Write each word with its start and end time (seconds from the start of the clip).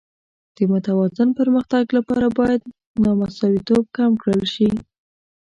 د 0.55 0.57
متوازن 0.71 1.29
پرمختګ 1.39 1.83
لپاره 1.97 2.25
باید 2.39 2.61
نامساواتوب 3.03 3.83
کم 3.97 4.11
کړل 4.21 4.43
شي. 4.53 4.69